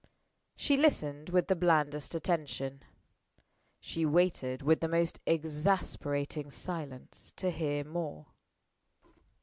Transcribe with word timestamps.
She 0.55 0.77
listened 0.77 1.29
with 1.29 1.45
the 1.47 1.55
blandest 1.55 2.15
attention. 2.15 2.81
She 3.79 4.03
waited 4.03 4.63
with 4.63 4.79
the 4.79 4.87
most 4.87 5.19
exasperating 5.27 6.49
silence 6.49 7.33
to 7.37 7.51
hear 7.51 7.83
more. 7.83 8.25